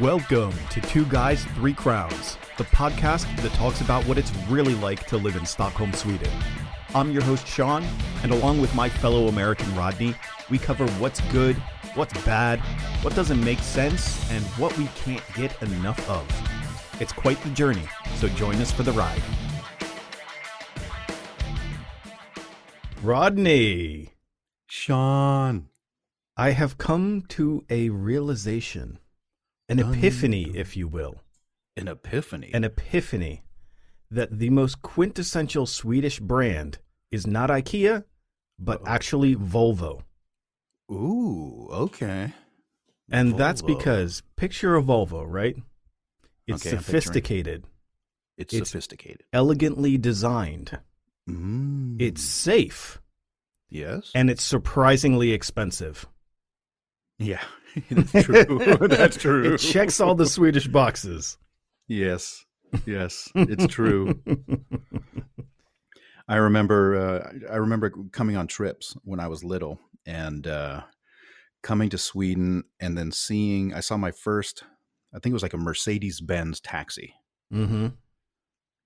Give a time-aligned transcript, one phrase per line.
[0.00, 5.04] Welcome to Two Guys, Three Crowns, the podcast that talks about what it's really like
[5.08, 6.30] to live in Stockholm, Sweden.
[6.94, 7.84] I'm your host, Sean,
[8.22, 10.14] and along with my fellow American Rodney,
[10.50, 11.56] we cover what's good,
[11.96, 12.60] what's bad,
[13.02, 16.24] what doesn't make sense, and what we can't get enough of.
[17.00, 17.88] It's quite the journey,
[18.18, 19.20] so join us for the ride.
[23.02, 24.14] Rodney,
[24.68, 25.70] Sean.
[26.36, 29.00] I have come to a realization,
[29.68, 31.16] an epiphany, if you will.
[31.76, 32.50] An epiphany.
[32.52, 33.42] an epiphany
[34.10, 36.78] that the most quintessential Swedish brand
[37.12, 38.04] is not IKEA,
[38.58, 38.86] but Uh-oh.
[38.88, 40.02] actually Volvo.
[40.90, 42.32] Ooh, okay.
[43.10, 45.56] And that's because picture a Volvo, right?
[46.46, 47.64] It's Okay, sophisticated,
[48.36, 49.24] It's, It's- sophisticated.
[49.32, 50.78] elegantly designed,
[51.28, 52.00] Mm.
[52.00, 53.00] it's safe,
[53.68, 54.10] yes.
[54.14, 56.06] and it's surprisingly expensive.
[57.18, 57.44] yeah,
[57.90, 58.78] that's true.
[58.88, 59.54] that's true.
[59.54, 61.36] It checks all the Swedish boxes.
[61.86, 62.44] Yes,
[62.86, 64.20] yes, it's true.
[66.28, 66.96] I remember.
[66.96, 70.82] Uh, I remember coming on trips when I was little, and uh,
[71.62, 73.72] coming to Sweden, and then seeing.
[73.72, 74.64] I saw my first.
[75.14, 77.14] I think it was like a Mercedes Benz taxi.
[77.50, 77.88] hmm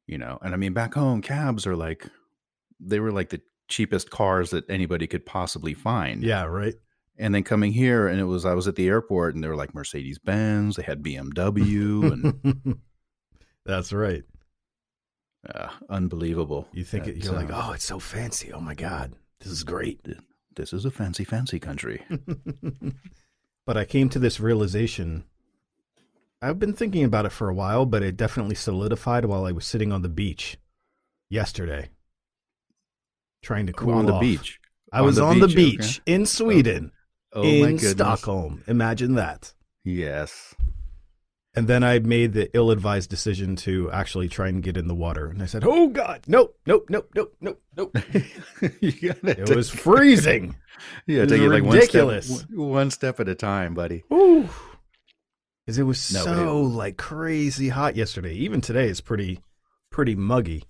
[0.08, 2.08] you know and i mean back home cabs are like
[2.80, 6.74] they were like the cheapest cars that anybody could possibly find Yeah, right.
[7.22, 9.56] And then coming here and it was i was at the airport and they were
[9.56, 12.80] like mercedes benz they had bmw and
[13.64, 14.24] That's right.
[15.48, 18.52] uh, unbelievable You think it, That, you're like, uh, oh, it's so fancy.
[18.52, 20.00] Oh my god, this is great.
[20.56, 22.02] this is a fancy fancy country
[23.66, 25.24] but I came to this realization.
[26.42, 29.64] I've been thinking about it for a while, but it definitely solidified while I was
[29.64, 30.58] sitting on the beach
[31.30, 31.90] yesterday,
[33.42, 34.58] trying to cool on the beach
[34.92, 36.90] I On was the on the beach, beach in Sweden,
[37.34, 38.62] oh in Stockholm.
[38.66, 39.52] Imagine that.
[39.84, 40.54] yes
[41.54, 45.26] And then I made the ill-advised decision to actually try and get in the water,
[45.28, 47.96] and I said, "Oh God, nope, nope, nope, nope, nope, nope."
[48.62, 50.56] It was freezing.
[51.06, 52.28] yeah take it like ridiculous.
[52.30, 54.48] one step, one step at a time buddy Ooh.
[55.64, 58.34] Because it was No, so it- like crazy hot yesterday.
[58.34, 59.40] Even today it's pretty
[59.90, 60.64] pretty muggy.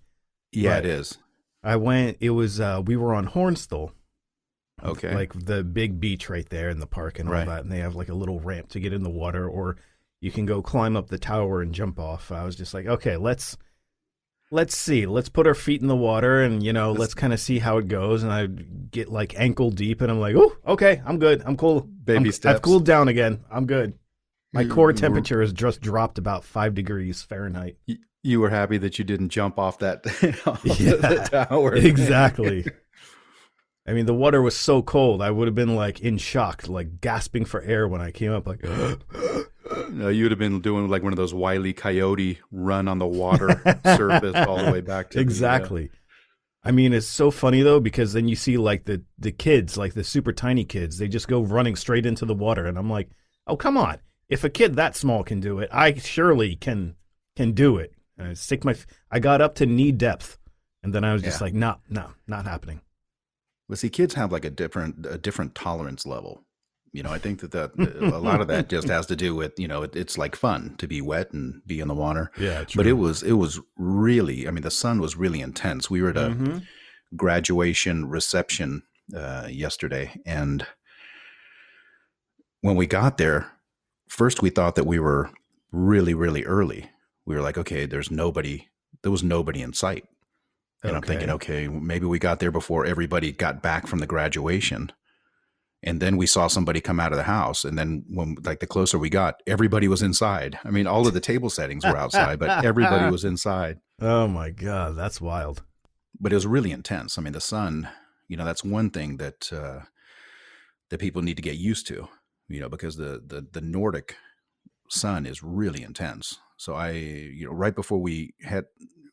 [0.50, 0.84] yeah Right.
[0.84, 1.18] it is
[1.62, 3.92] I went it was uh we were on Hornstull.
[4.84, 7.46] Okay Like the big beach right there in the park and all Right.
[7.46, 7.62] that.
[7.62, 9.76] And they have like a little ramp to get in the water or
[10.20, 12.30] you can go climb up the tower and jump off.
[12.30, 13.56] I was just like, okay, let's
[14.50, 15.06] let's see.
[15.06, 17.58] Let's put our feet in the water and you know, Let's- let's kind of see
[17.58, 18.22] how it goes.
[18.22, 21.42] And I get like ankle deep and I'm like, oh, okay, I'm good.
[21.44, 21.80] I'm cool.
[21.82, 22.56] Baby I'm- steps.
[22.56, 23.40] I've cooled down again.
[23.50, 23.94] I'm good.
[24.52, 27.76] My You- core you were- temperature has just dropped about five degrees Fahrenheit.
[28.24, 30.06] You were happy that you didn't jump off that
[30.46, 31.74] off Yeah, the tower.
[31.74, 32.66] exactly.
[33.86, 35.20] I mean, the water was so cold.
[35.20, 38.46] I would have been like in shock, like gasping for air when I came up.
[38.46, 38.62] Like,
[39.90, 43.06] no, you would have been doing like one of those wily coyote run on the
[43.06, 45.90] water surface all the way back to the, uh, exactly.
[46.64, 49.94] I mean, it's so funny though because then you see like the the kids, like
[49.94, 53.10] the super tiny kids, they just go running straight into the water, and I'm like,
[53.48, 53.98] oh come on!
[54.28, 56.94] If a kid that small can do it, I surely can
[57.34, 57.92] can do it.
[58.16, 58.76] And I stick my,
[59.10, 60.38] I got up to knee depth,
[60.84, 61.44] and then I was just Yeah.
[61.46, 62.80] like, no, no, not happening.
[63.68, 66.44] But see, kids have like a different a different tolerance level.
[66.92, 67.72] You know, I think that that
[68.12, 70.74] a lot of that just has to do with you know it, it's like fun
[70.78, 72.30] to be wet and be in the water.
[72.38, 75.88] Yeah, But it was it was really I mean the sun was really intense.
[75.90, 76.62] We were at a Mhm.
[77.16, 78.82] graduation reception
[79.16, 80.66] uh, yesterday, and
[82.60, 83.50] when we got there,
[84.08, 85.30] first we thought that we were
[85.70, 86.90] really really early.
[87.24, 88.68] We were like, okay, there's nobody.
[89.02, 90.04] There was nobody in sight.
[90.82, 94.90] And I'm thinking, okay, maybe we got there before everybody got back from the graduation.
[95.84, 97.64] And then we saw somebody come out of the house.
[97.64, 100.58] And then when like the closer we got, everybody was inside.
[100.64, 103.78] I mean, all of the table settings were outside, but everybody was inside.
[104.04, 105.62] Oh my god, that's wild.
[106.18, 107.18] But it was really intense.
[107.18, 107.88] I mean, the sun,
[108.26, 109.82] you know, that's one thing that uh
[110.90, 112.08] that people need to get used to,
[112.48, 114.16] you know, because the the the Nordic
[114.88, 116.40] sun is really intense.
[116.56, 118.64] So I, you know, right before we had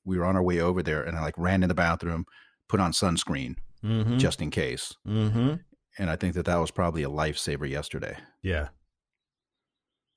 [0.09, 2.25] we were on our way over there and I like ran in the bathroom,
[2.67, 4.17] put on sunscreen Mm-hmm.
[4.17, 4.93] just in case.
[5.07, 5.53] mm-hmm.
[5.97, 8.17] And I think that that was probably a lifesaver yesterday.
[8.43, 8.67] Yeah.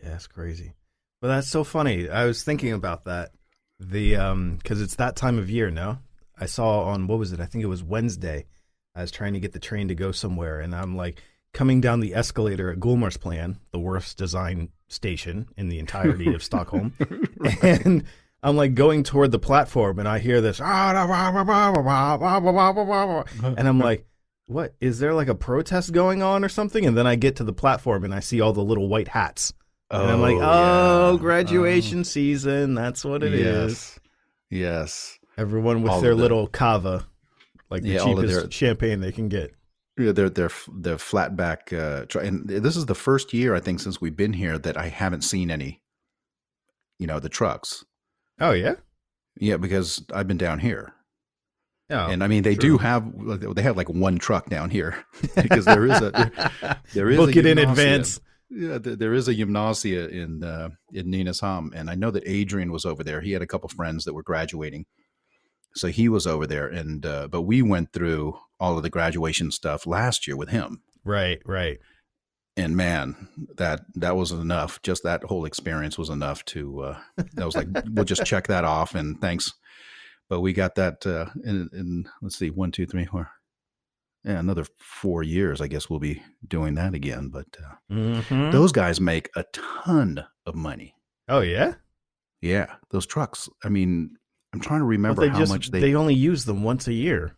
[0.03, 0.75] Yeah, that's crazy.
[1.21, 2.09] But that's so funny.
[2.11, 3.31] I was thinking about that.
[3.79, 5.99] The um cuz it's that time of year, no?
[6.37, 7.41] I saw on what was it?
[7.41, 8.47] I think it was Wednesday.
[8.97, 11.23] I was trying to get the train to go somewhere and I'm like
[11.55, 16.95] coming down the escalator at Gullmarsplan, the worst design station in the entirety of Stockholm.
[17.63, 18.05] And
[18.43, 20.61] I'm like going toward the platform and I hear this
[23.57, 24.07] and I'm like
[24.47, 26.85] what is there like a protest going on or something?
[26.85, 29.53] And then I get to the platform and I see all the little white hats
[29.93, 31.19] and I'm like, oh, yeah.
[31.19, 32.05] graduation oh.
[32.05, 32.75] season.
[32.75, 33.71] That's what it yes.
[33.71, 34.01] is.
[34.51, 35.19] yes.
[35.37, 37.07] Everyone with all their little cava,
[37.71, 39.55] like the yeah, cheapest their, champagne they can get.
[39.99, 41.73] Yeah, they're they're they're flat back.
[41.73, 44.89] Uh, and this is the first year I think since we've been here that I
[44.89, 45.81] haven't seen any.
[46.99, 47.85] You know the trucks.
[48.43, 48.75] Oh yeah.
[49.37, 50.93] Yeah, because I've been down here.
[51.89, 52.71] Oh, and I mean, they true.
[52.71, 55.05] do have they have like one truck down here
[55.35, 58.21] because there is a there, there is book it in advance.
[58.51, 62.73] Yeah, there, there is a gymnasia in uh, in Nynäshamn, and I know that Adrian
[62.73, 63.21] was over there.
[63.21, 64.87] He had a couple friends that were graduating,
[65.75, 66.67] so he was over there.
[66.67, 70.83] And uh, but we went through all of the graduation stuff last year with him.
[71.05, 71.79] Right, right.
[72.57, 74.83] And man, that that was enough.
[74.83, 76.81] Just that whole experience was enough to.
[76.81, 76.99] Uh,
[77.35, 79.55] that was like we'll just check that off, and thanks.
[80.29, 83.31] But we got that uh, in, in let's see, one, two, three, four
[84.25, 87.29] yeah, another four years, I guess we'll be doing that again.
[87.29, 88.51] But uh, mm-hmm.
[88.51, 90.95] those guys make a ton of money.
[91.29, 91.75] Oh yeah,
[92.41, 92.75] yeah.
[92.91, 93.49] Those trucks.
[93.65, 94.17] I mean,
[94.53, 97.37] I'm trying to remember how just, much they they only use them once a year.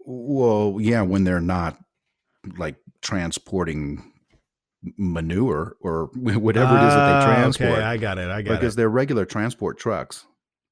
[0.00, 1.78] Well, yeah, when they're not
[2.58, 4.12] like transporting
[4.96, 7.70] manure or whatever it is that they ah, transport.
[7.70, 8.30] Okay, I got it.
[8.30, 8.60] I got it.
[8.60, 10.26] Because they're regular transport trucks,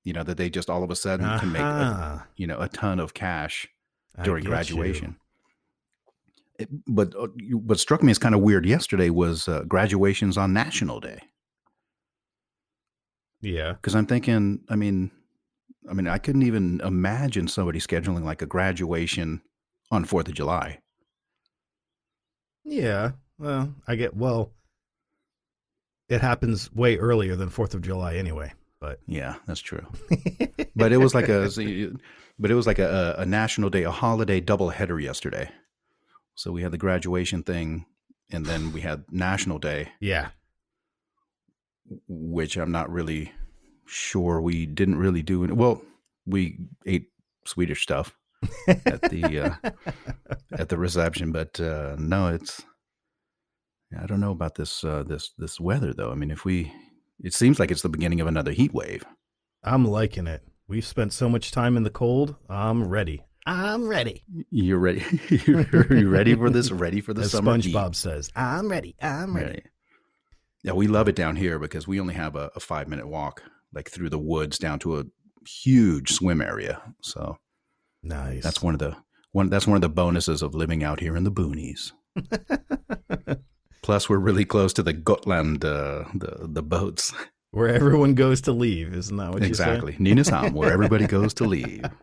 [0.05, 1.41] you know, that they just all of a sudden uh-huh.
[1.41, 3.69] can make, a, you know, a ton of cash
[4.23, 5.17] during graduation.
[6.59, 10.53] It, but uh, what struck me as kind of weird yesterday was uh, graduations on
[10.55, 11.21] National Day.
[13.43, 15.11] Yeah, because I'm thinking, I mean,
[15.89, 19.43] I mean, I couldn't even imagine somebody scheduling like a graduation
[19.91, 20.81] on Fourth of July.
[22.67, 24.51] Yeah, well, I get well.
[26.09, 28.53] It happens way earlier than Fourth of July, anyway.
[28.81, 29.87] But yeah, that's true.
[30.77, 31.49] but it was like a
[32.39, 35.51] but it was like a, a national day, a holiday double header yesterday.
[36.35, 37.87] So we had the graduation thing,
[38.31, 39.89] and then we had National Day.
[40.01, 40.29] Yeah.
[42.09, 43.33] Which I'm not really
[43.87, 45.47] sure we didn't really do.
[45.55, 45.81] Well,
[46.27, 47.11] we ate
[47.47, 48.15] Swedish stuff
[48.69, 49.71] at the uh,
[50.53, 52.63] at the reception, but uh, no, it's.
[53.99, 56.11] I don't know about this uh, this this weather though.
[56.11, 56.73] I mean, if we,
[57.23, 59.05] it seems like it's the beginning of another heat wave.
[59.63, 60.43] I'm liking it.
[60.69, 62.37] We've spent so much time in the cold.
[62.49, 63.23] I'm ready.
[63.47, 64.25] I'm ready.
[64.51, 65.05] You're ready.
[65.47, 66.73] You're ready for this?
[66.73, 67.57] Ready for the As summer?
[67.57, 67.97] SpongeBob heat.
[67.97, 68.97] says, "I'm ready.
[69.01, 69.47] I'm ready.
[69.47, 69.63] ready."
[70.65, 73.43] Yeah, we love it down here because we only have a, a five minute walk,
[73.73, 75.05] like through the woods down to a
[75.49, 76.83] huge swim area.
[77.03, 77.39] So
[78.07, 78.43] nice.
[78.43, 78.97] That's one of the
[79.33, 79.49] one.
[79.51, 81.93] That's one of the bonuses of living out here in the boonies.
[83.83, 87.13] Plus, we're really close to the Gotland, uh, the the boats
[87.51, 88.95] where everyone goes to leave.
[88.95, 89.97] Isn't that what exactly.
[89.99, 90.13] you?
[90.13, 90.49] Exactly.
[90.49, 91.85] Nynäshamn, where everybody goes to leave.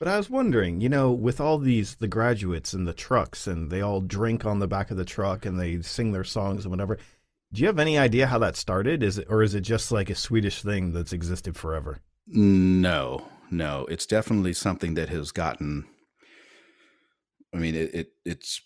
[0.00, 3.70] But I was wondering, you know, with all these the graduates and the trucks, and
[3.70, 6.70] they all drink on the back of the truck and they sing their songs and
[6.70, 6.96] whatever.
[7.52, 9.02] Do you have any idea how that started?
[9.02, 11.98] Is it or is it just like a Swedish thing that's existed forever?
[12.26, 15.86] No, no, it's definitely something that has gotten.
[17.54, 18.60] I mean, it, it it's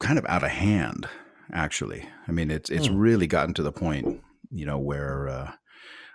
[0.00, 1.08] kind of out of hand.
[1.52, 2.96] Actually, I mean, it's it's hmm.
[2.96, 5.52] really gotten to the point you know, where uh,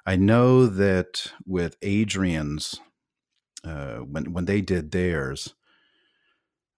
[0.06, 2.80] I know that with Adrian's,
[3.64, 5.54] uh, when when they did theirs,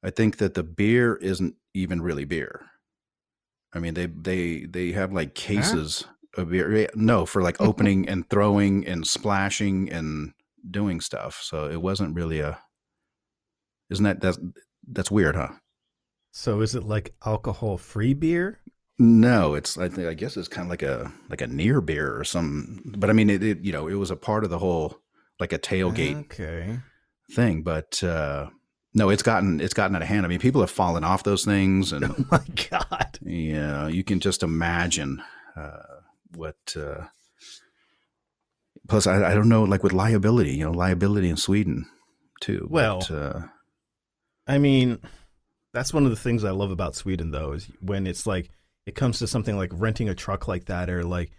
[0.04, 2.66] I think that the beer isn't even really beer.
[3.74, 6.44] I mean, they they they have like cases huh?
[6.44, 6.90] of beer.
[6.96, 10.34] No, for like opening and throwing and splashing and
[10.70, 11.42] doing stuff.
[11.44, 12.60] So it wasn't really a.
[13.90, 14.40] Isn't that that's
[14.88, 15.50] that's weird, huh?
[16.32, 18.60] So is it like alcohol free beer?
[19.00, 22.18] No, it's I think I guess it's kind of like a like a near beer
[22.18, 22.82] or some.
[22.86, 25.00] But I mean, it, it you know it was a part of the whole
[25.40, 26.80] like a tailgate okay.
[27.32, 27.64] thing.
[27.64, 28.50] But uh,
[28.94, 30.26] no, it's gotten it's gotten out of hand.
[30.26, 34.20] I mean, people have fallen off those things, and oh my god, yeah, you can
[34.20, 35.22] just imagine
[35.56, 36.02] uh,
[36.36, 36.58] what.
[36.76, 37.06] Uh,
[38.88, 41.86] plus, I, I don't know, like with liability, you know, liability in Sweden
[42.42, 42.68] too.
[42.70, 43.42] Well, but, uh,
[44.48, 45.00] I mean,
[45.74, 48.50] that's one of the things I love about Sweden, though, is when it's like
[48.86, 51.32] it comes to something like renting a truck like that or like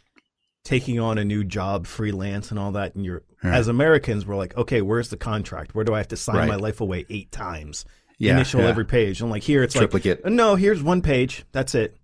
[0.65, 3.55] taking on a new job freelance and all that and you're right.
[3.55, 6.49] as americans we're like okay where's the contract where do i have to sign right.
[6.49, 7.85] my life away eight times
[8.19, 8.69] yeah, initial yeah.
[8.69, 10.25] every page and like here it's Triplicate.
[10.25, 11.97] like no here's one page that's it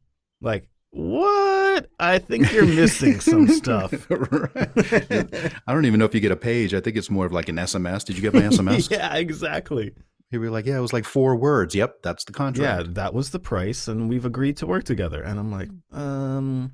[0.42, 1.50] like what
[1.99, 6.75] i think you're missing some stuff i don't even know if you get a page
[6.75, 9.92] i think it's more of like an sms did you get my sms yeah exactly
[10.30, 11.75] he were like, yeah, it was like four words.
[11.75, 12.87] Yep, that's the contract.
[12.87, 15.22] Yeah, that was the price, and we've agreed to work together.
[15.22, 16.72] And I'm like, um,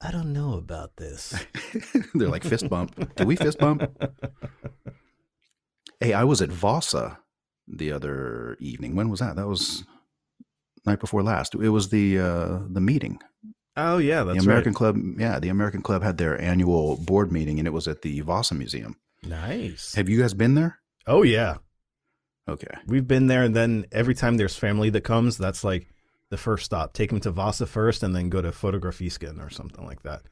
[0.00, 1.34] I don't know about this.
[2.14, 3.14] They're like fist bump.
[3.16, 3.84] Do we fist bump?
[6.00, 7.18] hey, I was at Vasa
[7.68, 8.96] the other evening.
[8.96, 9.36] When was that?
[9.36, 9.84] That was
[10.86, 11.54] night before last.
[11.54, 13.20] It was the uh, the meeting
[13.76, 14.76] Oh yeah, that's the American right.
[14.76, 18.20] Club, yeah, the American Club had their annual board meeting, and it was at the
[18.20, 18.96] Vasa Museum.
[19.22, 19.94] Nice.
[19.94, 20.78] Have you guys been there?
[21.06, 21.56] Oh yeah,
[22.48, 25.86] Okay, we've been there, and then every time there's family that comes, that's like
[26.30, 26.92] the first stop.
[26.92, 30.22] Take them to Vasa first, and then go to Fotografisken or something like that.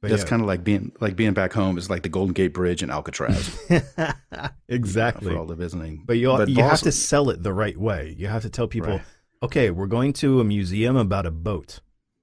[0.00, 1.76] But that's kind of like being like being back home.
[1.76, 3.58] Is like the Golden Gate Bridge and Alcatraz
[4.68, 5.32] exactly.
[5.32, 6.02] for all the visiting.
[6.06, 8.14] But you you have to sell it the right way.
[8.16, 9.02] You have to tell people, Right.
[9.42, 11.80] okay, we're going to a museum about a boat,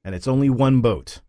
[0.07, 1.19] and it's only one boat,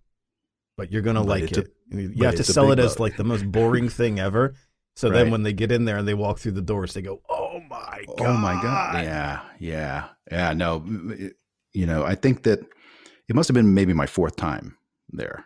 [0.76, 1.72] but you're gonna But like it's a- it.
[2.16, 4.54] you have to sell it big as like the most boring thing ever.
[4.94, 7.20] So then when they get in there and they walk through the doors, they go,
[7.28, 8.20] "Oh my god!
[8.20, 9.02] Oh my god!
[9.04, 10.52] Yeah, yeah, yeah.
[10.54, 11.34] No, it-
[11.72, 12.60] you know, I think that
[13.28, 14.76] it must have been maybe my fourth time
[15.10, 15.44] there,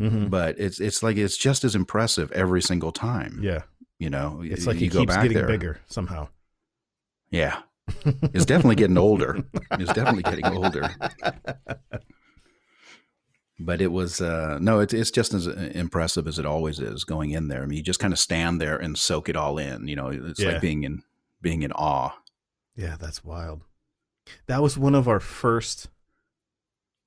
[0.00, 0.28] Mhm.
[0.30, 3.38] but it's it's like it's just as impressive every single time.
[3.42, 3.62] Yeah,
[3.98, 5.46] You know, it's like you it go keeps back getting there.
[5.46, 6.28] bigger somehow.
[7.30, 7.62] Yeah,
[8.34, 9.42] it's definitely getting older.
[9.72, 10.90] It's definitely getting older.
[13.64, 17.30] But it was uh, no, it's it's just as impressive as it always is going
[17.30, 17.62] in there.
[17.62, 19.86] I mean, you just kind of stand there and soak it all in.
[19.88, 20.52] You know, it's Yeah.
[20.52, 21.02] like being in
[21.40, 22.10] being in awe.
[22.74, 23.62] Yeah, that's wild.
[24.46, 25.88] That was one of our first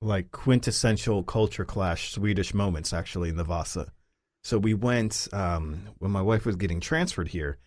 [0.00, 3.90] like quintessential culture clash Swedish moments actually in the Vasa.
[4.44, 7.58] So we went um when my wife was getting transferred here.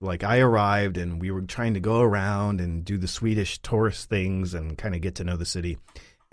[0.00, 4.08] Like I arrived and we were trying to go around and do the Swedish tourist
[4.10, 5.78] things and kind of get to know the city.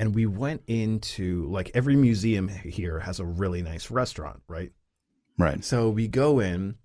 [0.02, 4.72] And we went into like every museum here has a really nice restaurant, right?
[5.38, 5.64] Right.
[5.64, 6.78] So we go in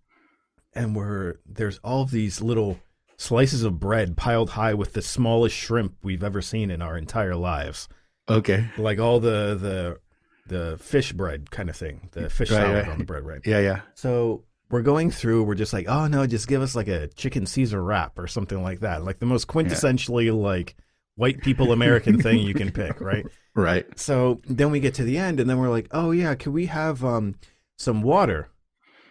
[0.75, 2.79] and we're there's all these little
[3.17, 7.35] slices of bread piled high with the smallest shrimp we've ever seen in our entire
[7.35, 7.89] lives.
[8.29, 8.67] Okay.
[8.77, 9.99] Like all the the
[10.47, 12.11] the fish bread kind of thing.
[12.13, 12.93] The fish Right, salad right.
[12.93, 13.41] on the bread, right?
[13.47, 13.61] Yeah.
[13.61, 13.81] Yeah.
[13.95, 17.47] So we're going through, we're just like, oh no, just give us like a chicken
[17.47, 19.05] Caesar wrap or something like that.
[19.05, 20.77] Like the most quintessentially like
[21.17, 23.27] white people American thing you can pick, right?
[23.57, 23.87] Right.
[23.99, 26.67] So then we get to the end, and then we're like, "Oh yeah, can we
[26.67, 27.37] have um,
[27.79, 28.51] some water?"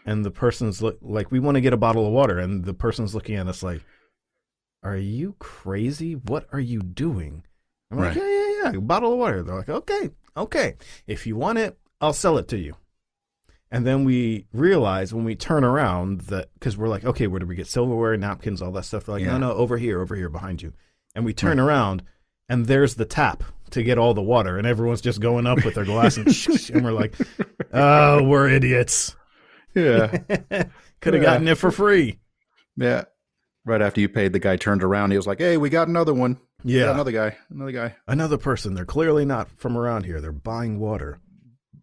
[0.06, 2.76] And the person's look like, "We want to get a bottle of water," and the
[2.76, 3.82] person's looking at us like,
[4.84, 6.14] "Are you crazy?
[6.14, 7.44] What are you doing?"
[7.90, 10.76] I'm like, "Yeah, yeah, yeah, a bottle of water." They're like, "Okay, okay,
[11.08, 12.76] if you want it, I'll sell it to you."
[13.72, 17.48] And then we realize when we turn around that because we're like, "Okay, where do
[17.48, 19.40] we get silverware, napkins, all that stuff?" They're like, Yeah.
[19.40, 20.74] "No, no, over here, over here, behind you."
[21.16, 22.04] And we turn around,
[22.50, 25.76] and there's the tap to get all the water, and everyone's just going up with
[25.76, 26.28] their glass, and,
[26.76, 27.16] and we're like,
[27.74, 29.16] "Oh, we're idiots.
[29.74, 30.08] Yeah.
[31.02, 31.30] Could have Yeah.
[31.30, 32.20] gotten it for free."
[32.78, 33.06] yeah.
[33.68, 35.10] Right after you paid, the guy turned around.
[35.12, 36.38] He was like, "Hey, we got another one.
[36.64, 37.36] Yeah, another guy.
[37.50, 37.96] Another guy.
[38.08, 38.76] another person.
[38.76, 40.22] They're clearly not from around here.
[40.22, 41.20] They're buying water.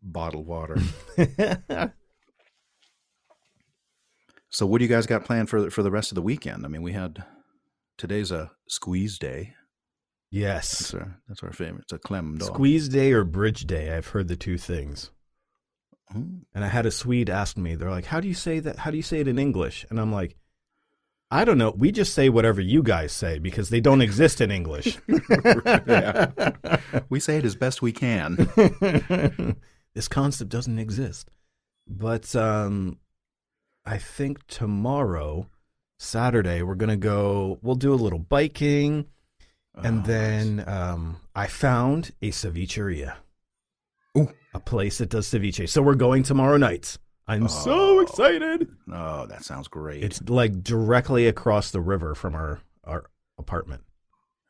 [0.02, 0.76] Bottled water."
[4.50, 6.64] so, what do you guys got planned for for the rest of the weekend?
[6.64, 7.24] I mean, we had
[8.02, 9.54] today's a squeeze day.
[10.32, 11.82] yes, That's our that's our favorite.
[11.82, 12.42] It's a klämdag.
[12.42, 13.94] squeeze day or bridge day.
[13.96, 15.12] I've heard the two things.
[16.12, 16.40] Mm.
[16.52, 18.76] And I had a Swede ask me, they're like, "How do you say that?
[18.78, 20.34] How do you say it in English?" And I'm like,
[21.30, 21.70] "I don't know.
[21.70, 24.98] We just say whatever you guys say because they don't exist in English."
[27.08, 28.36] We say it as best we can.
[29.94, 31.30] this concept doesn't exist.
[31.86, 32.98] But um,
[33.86, 35.48] I think tomorrow,
[36.02, 37.58] Saturday, we're gonna go.
[37.62, 39.06] We'll do a little biking,
[39.74, 43.14] and Oh, then um, I found a cevicheria.
[44.18, 44.28] Ooh.
[44.52, 45.66] a place that does ceviche.
[45.70, 46.98] So we're going tomorrow night.
[47.26, 48.00] I'm so Oh.
[48.00, 48.68] excited.
[48.92, 50.04] Oh, that sounds great.
[50.04, 53.04] It's like directly across the river from our our
[53.38, 53.82] apartment.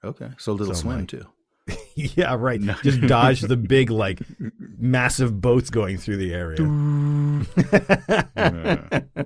[0.02, 0.30] okay.
[0.38, 1.26] So a little So swim my- too.
[1.94, 2.60] yeah, right.
[2.60, 2.74] No.
[2.82, 4.20] Just dodge the big like
[4.58, 6.58] massive boats going through the area.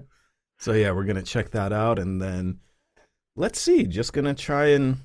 [0.59, 2.61] so yeah, we're gonna check that out, and then
[3.35, 3.85] let's see.
[3.85, 4.99] Just gonna try and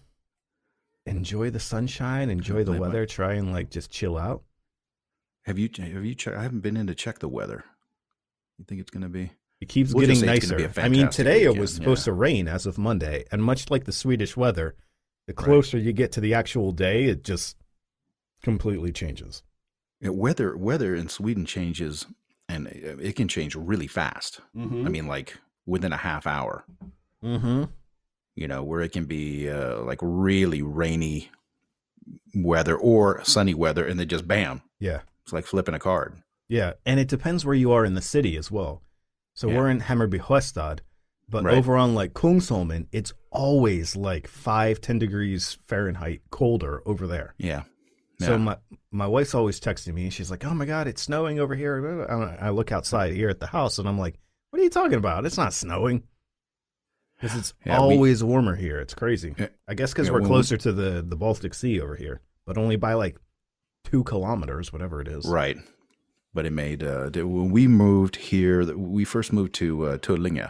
[1.06, 4.44] enjoy the sunshine, enjoy the weather, try and like just chill out.
[5.44, 6.38] Have you have you checked?
[6.38, 7.64] I haven't been in to check the weather.
[8.58, 9.32] You think it's going to be?
[9.60, 10.72] It keeps We'll getting nicer.
[10.78, 12.12] I mean, today it was supposed yeah.
[12.12, 14.76] to rain as of Monday, and much like the Swedish weather,
[15.28, 17.58] the closer you get to the actual day, it just
[18.44, 19.44] completely changes.
[20.00, 22.08] Yeah, weather weather in Sweden changes,
[22.52, 24.42] and it it can change really fast.
[24.56, 24.86] Mm-hmm.
[24.88, 26.64] I mean, like within a half hour.
[27.24, 27.64] mm-hmm.
[28.36, 31.30] You know, where it can be uh, like really rainy
[32.34, 36.16] weather or sunny weather, and then just bam, yeah, it's like flipping a card.
[36.48, 38.82] yeah, and it depends where you are in the city as well.
[39.34, 39.58] So Yeah.
[39.58, 40.80] we're in Hammarby Sjöstad,
[41.30, 41.58] but Right.
[41.58, 47.34] over on like Kungsholmen, it's always like five, ten degrees Fahrenheit colder over there.
[47.38, 47.64] Yeah.
[48.26, 48.58] So my
[48.92, 52.06] my wife's always texting me, and she's like, "Oh my god, it's snowing over here."
[52.06, 54.98] And I look outside here at the house, and I'm like, "What are you talking
[54.98, 55.26] about?
[55.26, 56.04] It's not snowing."
[57.20, 58.80] Because it's Yeah, we- always warmer here.
[58.80, 59.36] It's crazy.
[59.38, 59.48] Yeah.
[59.68, 62.58] I guess because we're when we- closer to the the Baltic Sea over here, but
[62.58, 63.18] only by like
[63.84, 65.26] two kilometers, whatever it is.
[65.26, 65.58] Right.
[66.34, 68.64] But it made uh, when we moved here.
[68.76, 70.50] We first moved to uh, Tullinge,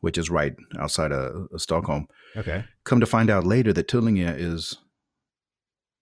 [0.00, 2.08] which is right outside of, of Stockholm.
[2.36, 2.64] Okay.
[2.84, 4.78] Come to find out later that Tullinge is,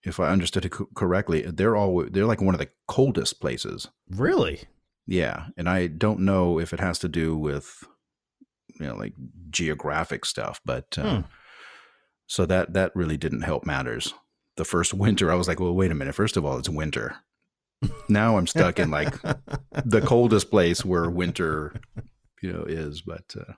[0.03, 3.89] if I understood it co- correctly, they're all they're like one of the coldest places.
[4.09, 4.63] Really?
[5.07, 7.85] Yeah, and I don't know if it has to do with
[8.79, 9.15] you know like
[9.51, 11.21] geographic stuff, but uh, Hmm.
[12.27, 14.15] so that that really didn't help matters.
[14.57, 16.15] The first winter, I was like, well, wait a minute.
[16.15, 17.17] First of all, it's winter.
[18.11, 19.21] Now I'm stuck in like
[19.85, 21.75] the coldest place where winter,
[22.43, 23.01] you know, is.
[23.01, 23.55] But uh,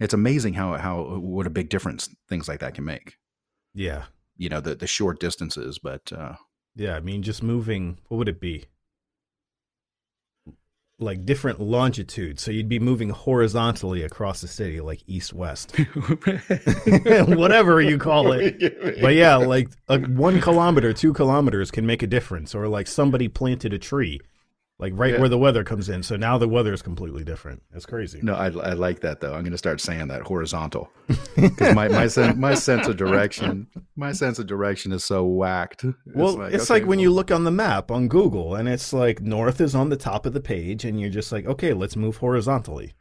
[0.00, 3.16] it's amazing how how what a big difference things like that can make.
[3.74, 4.04] yeah.
[4.40, 6.34] You know, the the short distances, but uh,
[6.74, 6.96] Yeah.
[6.96, 8.64] I mean, just moving, what would it be?
[10.98, 12.42] Like different longitudes.
[12.42, 15.74] So you'd be moving horizontally across the city, like east west,
[17.26, 19.00] whatever you call it.
[19.00, 22.54] But yeah, like a one kilometer, two kilometers can make a difference.
[22.54, 24.20] Or like somebody planted a tree,
[24.80, 25.20] like right Yeah.
[25.20, 26.02] where the weather comes in.
[26.02, 27.62] So now the weather is completely different.
[27.70, 28.20] That's crazy.
[28.22, 29.34] No, I, I like that though.
[29.34, 30.90] I'm going to start saying that horizontal
[31.36, 35.84] because my my sen- my sense of direction my sense of direction is so whacked.
[36.06, 38.92] Well, it's like, okay, when well, you look on the map on Google and it's
[38.92, 41.96] like north is on the top of the page, and you're just like, okay, let's
[41.96, 42.94] move horizontally,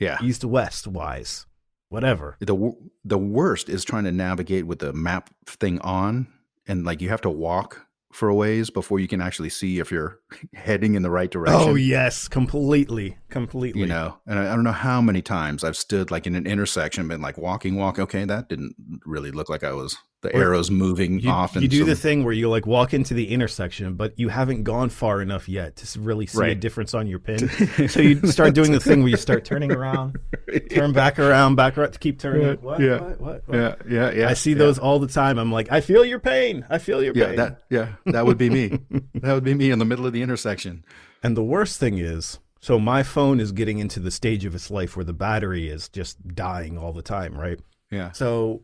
[0.00, 0.18] yeah.
[0.22, 1.46] east west wise,
[1.88, 2.36] whatever.
[2.40, 2.72] The
[3.04, 6.26] the worst is trying to navigate with the map thing on,
[6.66, 7.83] and like you have to walk
[8.14, 10.20] for a ways before you can actually see if you're
[10.54, 11.68] heading in the right oh, direction.
[11.70, 13.80] Oh yes, completely, completely.
[13.80, 16.46] You know, and I, I don't know how many times I've stood like in an
[16.46, 17.98] intersection, been like walking, walk.
[17.98, 21.54] Okay, that didn't really look like I was the arrows moving you, off.
[21.54, 24.64] you do some- the thing where you like walk into the intersection, but you haven't
[24.64, 27.48] gone far enough yet to really see a difference on your pin.
[27.88, 30.16] so you start doing the thing where you start turning around,
[30.70, 32.42] turn back around, back around, to keep turning.
[32.42, 32.98] Yeah, What, yeah.
[33.00, 33.56] what, what, what?
[33.58, 34.28] Yeah, yeah, yeah.
[34.28, 34.58] I see yeah.
[34.58, 35.38] those all the time.
[35.38, 36.66] I'm like, I feel your pain.
[36.68, 37.36] I feel your Yeah, pain.
[37.36, 38.78] that yeah, that would be me.
[39.14, 40.84] that would be me in the middle of the intersection.
[41.22, 44.70] And the worst thing is, so my phone is getting into the stage of its
[44.70, 47.60] life where the battery is just dying all the time, right?
[47.90, 48.12] Yeah.
[48.12, 48.62] So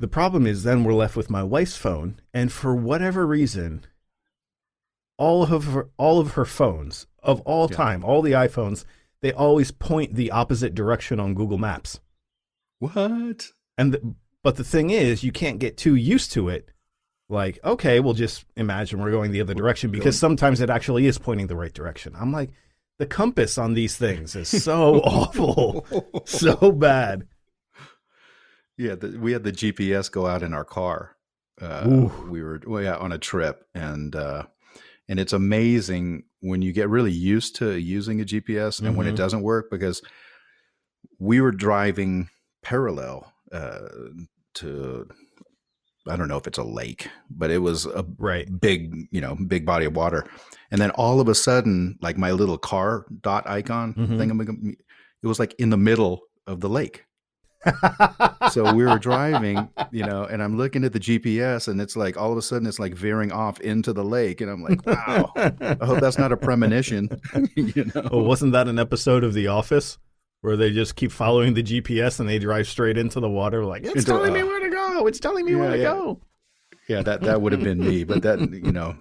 [0.00, 3.84] the problem is then we're left with my wife's phone, and for whatever reason,
[5.18, 7.76] all of her all of her phones of all Yeah.
[7.76, 8.84] time, all the iPhones,
[9.22, 12.00] they always point the opposite direction on Google Maps.
[12.78, 13.48] What?
[13.78, 16.68] And the, but the thing is, you can't get too used to it.
[17.28, 21.18] Like, okay, we'll just imagine we're going the other direction because sometimes it actually is
[21.18, 22.14] pointing the right direction.
[22.16, 22.50] I'm like,
[22.98, 25.84] the compass on these things is so awful,
[26.24, 27.26] so bad.
[28.78, 31.16] Yeah, the, we had the GPS go out in our car.
[31.60, 34.44] Uh, we were well, yeah, on a trip, and uh,
[35.08, 39.12] and it's amazing when you get really used to using a GPS and when it
[39.12, 39.16] Mhm.
[39.16, 40.02] doesn't work because
[41.18, 42.28] we were driving
[42.62, 43.88] parallel uh,
[44.54, 45.08] to
[46.08, 48.46] I don't know if it's a lake, but it was a Right.
[48.60, 50.26] big you know big body of water,
[50.70, 54.18] and then all of a sudden, like my little car dot icon Mhm.
[54.18, 54.76] thing,
[55.22, 57.05] it was like in the middle of the lake
[58.50, 62.16] so we were driving, you know, and I'm looking at the GPS, and it's like
[62.16, 65.32] all of a sudden it's like veering off into the lake, and I'm like, wow,
[65.36, 67.08] I hope that's not a premonition,
[67.56, 68.08] you know.
[68.10, 69.98] Oh, wasn't that an episode of The Office
[70.42, 73.64] where they just keep following the GPS and they drive straight into the water?
[73.64, 75.06] Like, it's Into- telling me uh, where to go.
[75.06, 75.84] It's telling me yeah, where to yeah.
[75.84, 76.20] go.
[76.88, 78.96] Yeah, that that would have been me, but that you know,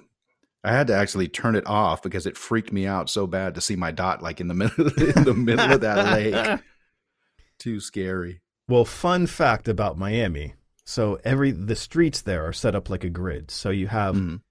[0.63, 3.62] I had to actually turn it off because it freaked me out so bad to
[3.62, 6.62] see my dot like in the middle in the middle of that lake.
[7.60, 8.41] Too scary.
[8.67, 10.54] Well, fun fact about Miami.
[10.86, 13.51] So every the streets there are set up like a grid.
[13.51, 14.41] So you have Mhm.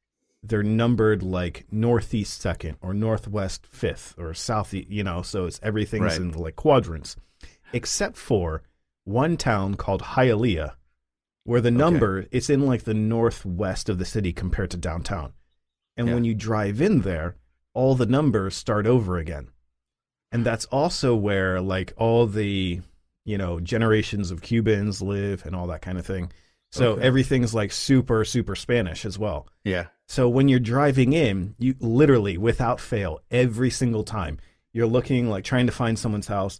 [0.42, 6.02] they're numbered like northeast second or northwest fifth or southeast, you know, so it's everything's
[6.02, 6.20] Right.
[6.20, 7.16] in like quadrants.
[7.72, 8.62] Except for
[9.04, 10.74] one town called Hialeah,
[11.44, 15.32] where the number it's in like the northwest of the city compared to downtown.
[15.96, 16.14] And Yeah.
[16.14, 17.36] when you drive in there,
[17.72, 19.48] all the numbers start over again.
[20.32, 22.82] And that's also where like all the,
[23.24, 26.30] you know, generations of Cubans live and all that kind of thing.
[26.72, 27.02] So Okay.
[27.02, 29.48] everything's like super super Spanish as well.
[29.64, 29.86] Yeah.
[30.08, 34.38] So when you're driving in, you literally, without fail, every single time,
[34.72, 36.58] you're looking like trying to find someone's house,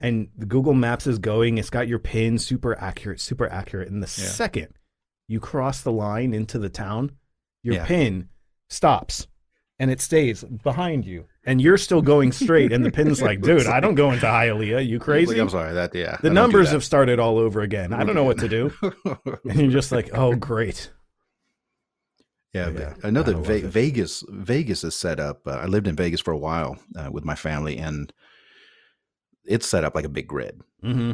[0.00, 1.58] and the Google Maps is going.
[1.58, 3.88] It's got your pin super accurate, super accurate.
[3.88, 4.28] And the Yeah.
[4.28, 4.68] second
[5.26, 7.12] you cross the line into the town,
[7.62, 7.86] your Yeah.
[7.86, 8.28] pin
[8.68, 9.26] stops
[9.78, 12.72] and it stays behind you, and you're still going straight.
[12.72, 14.86] and the pin's like, dude, I don't go into Hialeah.
[14.86, 15.38] You crazy?
[15.38, 15.74] I'm sorry.
[15.74, 16.16] That yeah.
[16.22, 17.92] the I numbers have started all over again.
[17.92, 18.72] I don't know what to do.
[19.44, 20.90] And you're just like, oh, great.
[22.52, 25.46] Yeah, Yeah, but I know that Ve- Vegas Vegas is set up.
[25.46, 28.12] Uh, I lived in Vegas for a while uh, with my family, and
[29.44, 30.62] it's set up like a big grid.
[30.82, 31.12] hmm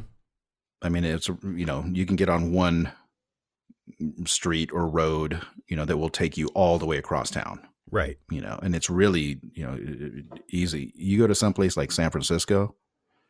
[0.83, 2.93] I mean, it's you know you can get on one
[4.27, 7.67] street or road, you know, that will take you all the way across town.
[7.91, 8.19] Right.
[8.31, 9.79] You know, and it's really, you know,
[10.49, 10.93] easy.
[10.95, 12.75] You go to some place like San Francisco.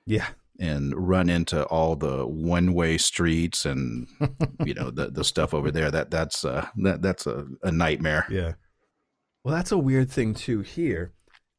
[0.07, 0.29] Yeah.
[0.59, 4.07] And run into all the one way streets and
[4.64, 5.90] you know the the stuff over there.
[5.90, 8.27] That that's uh that that's a, a nightmare.
[8.31, 8.53] Yeah.
[9.42, 11.12] Well, that's a weird thing too here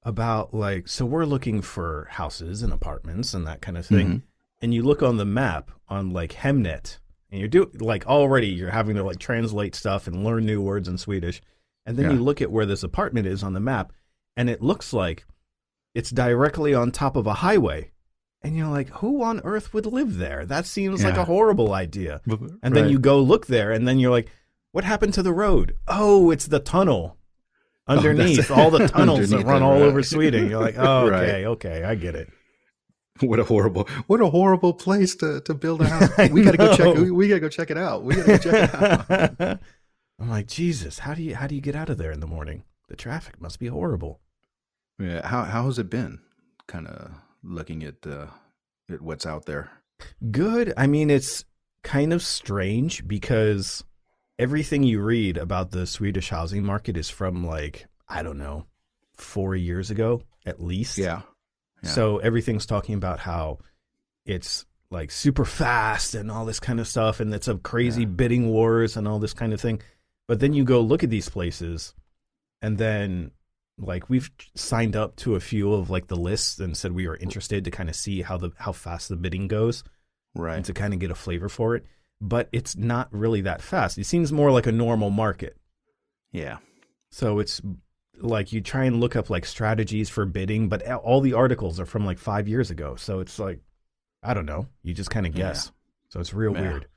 [0.03, 4.07] about like so we're looking for houses and apartments and that kind of thing.
[4.07, 4.17] Mm-hmm.
[4.61, 6.99] And you look on the map on like Hemnet
[7.31, 10.87] and you're doing like already you're having to like translate stuff and learn new words
[10.87, 11.41] in Swedish.
[11.85, 12.13] And then yeah.
[12.13, 13.91] you look at where this apartment is on the map
[14.37, 15.25] and it looks like
[15.93, 17.91] it's directly on top of a highway.
[18.43, 20.45] And you're like, who on earth would live there?
[20.45, 21.09] That seems yeah.
[21.09, 22.21] like a horrible idea.
[22.25, 22.73] And right.
[22.73, 24.29] then you go look there and then you're like,
[24.71, 25.75] what happened to the road?
[25.87, 27.17] Oh, it's the tunnel
[27.87, 30.49] oh, underneath oh, all the tunnels that run all over Sweden.
[30.49, 31.45] You're like, oh, okay, right.
[31.45, 32.29] okay, I get it.
[33.19, 36.31] What a horrible, what a horrible place to, to build a house.
[36.31, 36.95] We gotta go check.
[36.95, 38.03] We, we, gotta go check it out.
[38.03, 39.59] We gotta go check it out.
[40.21, 42.27] I'm like, Jesus, how do you how do you get out of there in the
[42.27, 42.63] morning?
[42.89, 44.19] The traffic must be horrible.
[44.99, 45.25] Yeah.
[45.25, 46.19] How how has it been?
[46.67, 47.11] Kind of
[47.43, 48.27] looking at uh,
[48.87, 49.71] at what's out there.
[50.29, 50.73] Good.
[50.77, 51.43] I mean, it's
[51.83, 53.83] kind of strange because
[54.37, 58.67] everything you read about the Swedish housing market is from like I don't know,
[59.17, 60.99] four years ago at least.
[60.99, 61.21] Yeah.
[61.81, 61.89] yeah.
[61.89, 63.57] So everything's talking about how
[64.25, 68.09] it's like super fast and all this kind of stuff, and it's a crazy yeah.
[68.09, 69.81] bidding wars and all this kind of thing.
[70.27, 71.93] But then you go look at these places,
[72.61, 73.31] and then
[73.77, 77.15] like we've signed up to a few of like the lists and said we are
[77.17, 79.83] interested to kind of see how the how fast the bidding goes,
[80.35, 80.55] right?
[80.55, 81.85] And to kind of get a flavor for it.
[82.19, 83.97] But it's not really that fast.
[83.97, 85.57] It seems more like a normal market.
[86.31, 86.57] Yeah.
[87.09, 87.61] So it's
[88.17, 91.85] like you try and look up like strategies for bidding, but all the articles are
[91.85, 92.95] from like five years ago.
[92.95, 93.59] So it's like,
[94.21, 94.67] I don't know.
[94.83, 95.65] You just kind of guess.
[95.65, 95.71] Yeah.
[96.09, 96.61] So it's real yeah.
[96.61, 96.87] weird.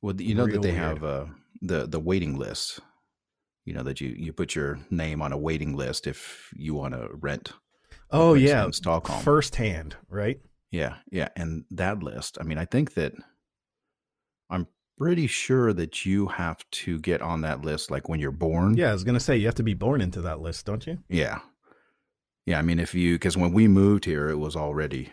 [0.00, 0.82] Well, you know real that they weird.
[0.82, 1.24] have uh,
[1.62, 2.80] the the waiting list.
[3.64, 6.94] You know that you you put your name on a waiting list if you want
[6.94, 7.52] to rent.
[8.10, 10.40] Oh yeah, in Stockholm firsthand, right?
[10.70, 12.38] Yeah, yeah, and that list.
[12.40, 13.12] I mean, I think that
[14.50, 14.66] I'm
[14.98, 18.76] pretty sure that you have to get on that list like when you're born.
[18.76, 20.98] Yeah, I was gonna say you have to be born into that list, don't you?
[21.08, 21.38] Yeah,
[22.46, 22.58] yeah.
[22.58, 25.10] I mean, if you because when we moved here, it was already,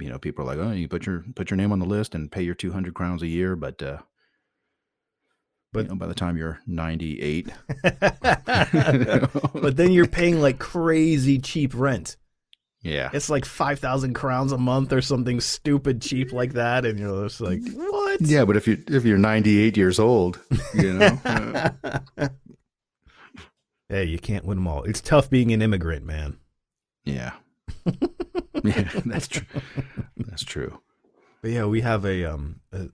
[0.00, 2.14] you know, people are like, oh, you put your put your name on the list
[2.16, 3.98] and pay your two hundred crowns a year, but uh,
[5.72, 7.48] but you know, by the time you're 98
[7.82, 12.16] but then you're paying like crazy cheap rent.
[12.82, 13.10] Yeah.
[13.12, 17.40] It's like 5000 crowns a month or something stupid cheap like that and you're just
[17.40, 18.20] like what?
[18.20, 20.40] Yeah but if you if you're 98 years old
[20.74, 21.18] you know
[23.88, 24.82] hey you can't win them all.
[24.84, 26.38] It's tough being an immigrant man.
[27.04, 27.32] Yeah.
[28.64, 29.46] Yeah that's true.
[30.16, 30.80] That's true.
[31.40, 32.88] But yeah we have a um a,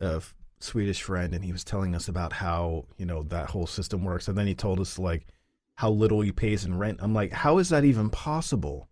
[0.00, 0.22] a
[0.60, 4.28] Swedish friend, and he was telling us about how you know that whole system works,
[4.28, 5.26] and then he told us like
[5.74, 6.98] how little he pays in rent.
[7.00, 8.88] I'm like, how is that even possible?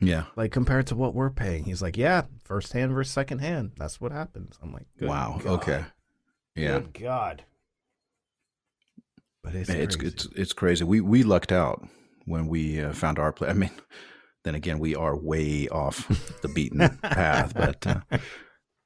[0.00, 1.64] Yeah, like compared to what we're paying.
[1.64, 3.72] He's like, yeah, first hand versus second hand.
[3.76, 4.58] That's what happens.
[4.62, 5.52] I'm like, wow, God.
[5.60, 5.84] okay,
[6.54, 7.44] yeah, Good God.
[9.42, 10.84] But it's it's, it's it's crazy.
[10.84, 11.86] We we lucked out
[12.24, 13.50] when we uh, found our place.
[13.50, 13.70] I mean,
[14.44, 16.08] then again, we are way off
[16.42, 17.86] the beaten path, but.
[17.86, 18.18] Uh,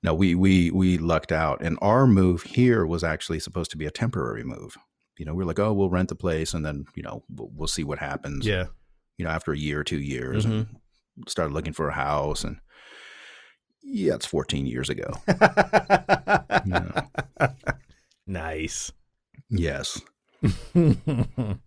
[0.02, 3.86] no, we we we lucked out, and our move here was actually supposed to be
[3.86, 4.76] a temporary move.
[5.18, 7.50] You know, we are like, oh, we'll rent the place, and then you know we'll,
[7.54, 8.46] we'll see what happens.
[8.46, 8.66] Yeah.
[9.16, 10.54] You know, after a year or two years, mm-hmm.
[10.54, 10.66] and
[11.26, 12.58] started looking for a house, and
[13.82, 15.10] yeah, it's 14 years ago.
[18.26, 18.92] Nice.
[19.48, 20.00] Yes.
[20.74, 21.60] and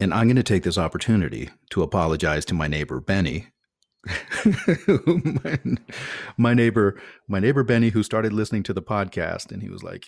[0.00, 3.48] I'm going to take this opportunity to apologize to my neighbor Benny
[4.04, 5.58] my,
[6.36, 10.06] my, neighbor, my neighbor Benny, who started listening to the podcast, and he was like,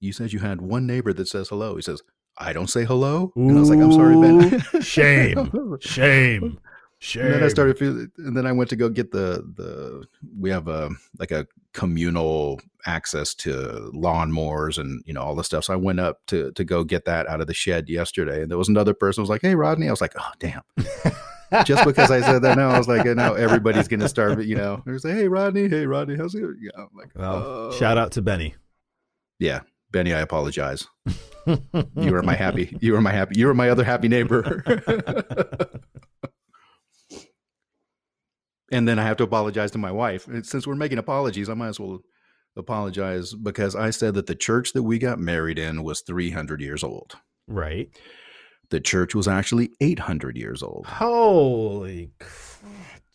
[0.00, 2.02] "You said you had one neighbor that says hello." He says,
[2.38, 6.58] "I don't say hello," Ooh, and I was like, "I'm sorry, Ben." shame, shame,
[6.98, 7.24] shame.
[7.24, 10.06] And then I started feeling, and then I went to go get the the.
[10.38, 15.64] We have a like a communal access to lawnmowers and you know all the stuff.
[15.64, 18.50] So I went up to to go get that out of the shed yesterday, and
[18.50, 20.62] there was another person who was like, "Hey, Rodney," I was like, "Oh, damn."
[21.64, 24.82] just because I said that now, I was like, now everybody's gonna start, you know,
[24.84, 26.42] they're say, hey Rodney, hey Rodney, how's it?
[26.60, 27.72] Yeah, I'm like, well, oh.
[27.72, 28.54] shout out to Benny.
[29.38, 30.86] Yeah, Benny, I apologize.
[31.46, 32.76] you are my happy.
[32.80, 33.38] You are my happy.
[33.38, 34.62] You are my other happy neighbor.
[38.72, 40.28] and then I have to apologize to my wife.
[40.42, 42.00] Since we're making apologies, I might as well
[42.56, 46.82] apologize because I said that the church that we got married in was 300 years
[46.82, 47.16] old.
[47.46, 47.90] Right.
[48.70, 50.86] The church was actually 800 years old.
[50.86, 52.10] Holy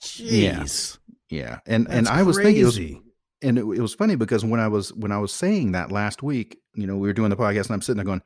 [0.01, 0.97] jeez.
[1.29, 1.39] Yeah.
[1.39, 1.59] yeah.
[1.65, 2.47] And That's and I was crazy.
[2.47, 3.03] thinking it was,
[3.41, 6.23] and it, it was funny because when I was when I was saying that last
[6.23, 8.21] week, you know, we were doing the podcast, and I'm sitting there going,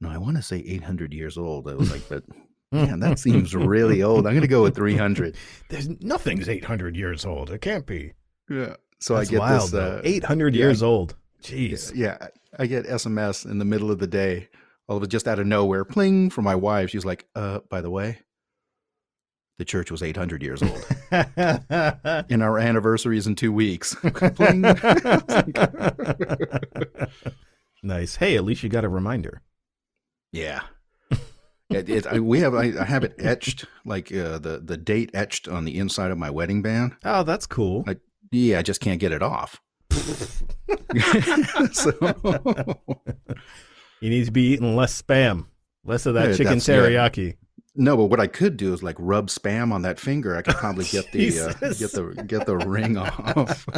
[0.00, 2.24] "No, I want to say 800 years old." I was like, "But
[2.72, 4.26] man, that seems really old.
[4.26, 5.36] I'm going to go with 300."
[5.70, 7.50] There's nothing's 800 years old.
[7.50, 8.12] It can't be.
[8.48, 8.76] Yeah.
[9.00, 11.14] So That's I get wild, this uh, 800 yeah, years old.
[11.42, 11.92] Jeez.
[11.94, 12.16] Yeah,
[12.58, 14.48] I get SMS in the middle of the day,
[14.88, 16.90] all of it just out of nowhere, pling from my wife.
[16.90, 18.20] She's like, "Uh, by the way,
[19.58, 23.96] the church was 800 years old, and our anniversary is in two weeks."
[27.84, 28.16] Nice.
[28.16, 29.42] Hey, at least you got a reminder.
[30.32, 30.62] Yeah.
[31.68, 35.10] It, it, I, we have I, I have it etched like uh, the the date
[35.12, 36.96] etched on the inside of my wedding band.
[37.04, 37.84] Oh, that's cool.
[37.86, 37.96] I,
[38.30, 39.60] yeah, I just can't get it off.
[41.72, 41.92] so,
[44.00, 45.46] You need to be eating less spam,
[45.84, 46.76] less of that Yeah, chicken that's- yeah.
[46.76, 47.36] teriyaki.
[47.74, 50.36] no, but what I could do is like rub spam on that finger.
[50.36, 53.66] I could probably get the uh, get the get the ring off.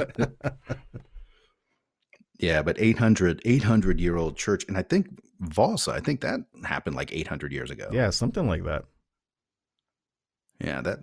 [2.38, 5.08] yeah, but 800, 800 year old church, and I think
[5.42, 5.92] Valsa.
[5.92, 7.88] I think that happened like eight hundred years ago.
[7.92, 8.84] Yeah, something like that.
[10.62, 10.98] Yeah, that.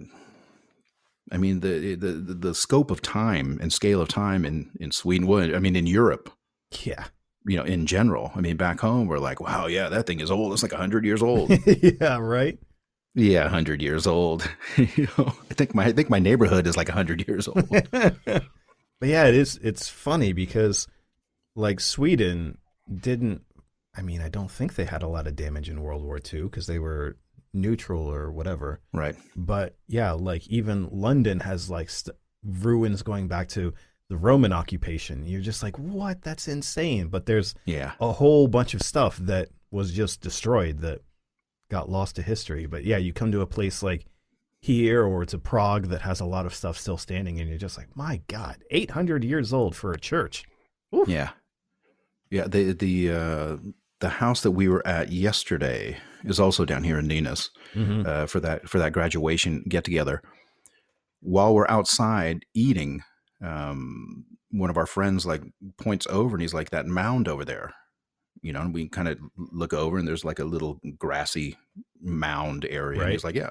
[1.31, 5.55] I mean the, the the scope of time and scale of time in in Sweden.
[5.55, 6.29] I mean in Europe,
[6.83, 7.05] Yeah.
[7.45, 8.31] You know, in general.
[8.35, 10.53] I mean back home, we're like, wow, yeah, that thing is old.
[10.53, 11.51] It's like hundred years old.
[11.65, 12.57] yeah, right?
[13.15, 14.49] yeah, hundred years old.
[14.77, 17.67] you know, I think my I think my neighborhood is like hundred years old.
[17.81, 18.43] but
[19.01, 20.87] yeah, it is it's funny because
[21.55, 22.57] like Sweden
[22.93, 23.41] didn't
[23.95, 26.43] I mean, I don't think they had a lot of damage in World War II
[26.43, 27.17] because they were
[27.53, 28.81] neutral or whatever.
[28.91, 29.15] right.
[29.35, 33.73] But yeah, like even London has like st- ruins going back to
[34.13, 35.25] the Roman occupation.
[35.25, 36.21] You're just like, "What?
[36.21, 37.93] That's insane." But there's Yeah.
[37.99, 41.01] a whole bunch of stuff that was just destroyed that
[41.69, 42.67] got lost to history.
[42.67, 44.05] But yeah, you come to a place like
[44.61, 47.75] here or to Prague that has a lot of stuff still standing, and you're just
[47.77, 50.43] like, my God, 800 years old for a church.
[51.07, 51.31] Yeah.
[52.29, 52.45] Yeah.
[52.47, 53.57] The the uh,
[53.99, 57.49] the house that we were at yesterday is also down here in Nynäs.
[57.73, 58.03] Mm-hmm.
[58.05, 60.21] uh, for that for that graduation get together.
[61.21, 63.01] While we're outside eating,
[63.43, 65.43] um, one of our friends like
[65.77, 67.73] points over and he's like, "That mound over there,"
[68.41, 68.61] you know.
[68.61, 71.57] And we kind of look over and there's like a little grassy
[72.01, 73.01] mound area.
[73.01, 73.49] And he's like, "Yeah,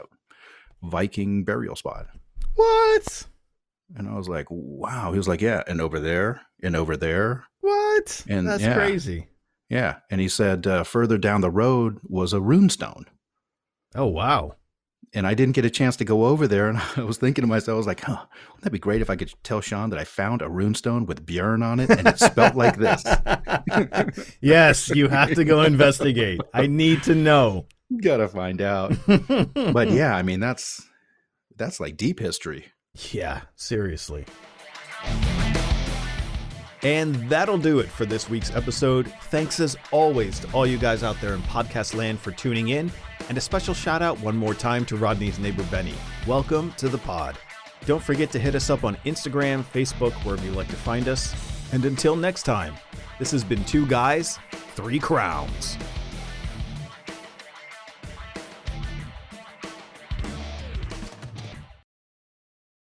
[0.83, 2.07] Viking burial spot."
[2.55, 3.26] What?
[3.94, 7.44] And I was like, "Wow." He was like, "Yeah," and over there, and over there,
[7.61, 8.24] What?
[8.28, 8.74] And, That's yeah.
[8.74, 9.28] crazy.
[9.68, 9.96] yeah.
[10.11, 13.05] And he said uh, further down the road was a runestone.
[13.94, 14.57] Oh, wow.
[15.14, 16.68] And I didn't get a chance to go over there.
[16.68, 19.10] And I was thinking to myself, I was like, huh, wouldn't that be great if
[19.10, 22.24] I could tell Sean that I found a runestone with Björn on it and it's
[22.24, 23.04] spelt like this?
[24.40, 26.40] yes, you have to go investigate.
[26.54, 27.66] I need to know.
[28.02, 28.94] Gotta find out.
[29.06, 30.82] But yeah, I mean, that's
[31.56, 32.72] that's like deep history.
[33.10, 34.24] Yeah, seriously.
[36.82, 39.12] And that'll do it for this week's episode.
[39.24, 42.90] Thanks as always to all you guys out there in podcast land for tuning in.
[43.28, 45.94] And a special shout out one more time to Rodney's neighbor Benny.
[46.26, 47.37] Welcome to the pod.
[47.87, 51.35] Don't forget to hit us up on Instagram, Facebook, wherever you like to find us.
[51.72, 52.74] And until next time,
[53.18, 54.38] this has been Two Guys,
[54.74, 55.76] Three Crowns.